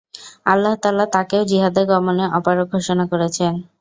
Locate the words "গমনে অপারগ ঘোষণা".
1.91-3.05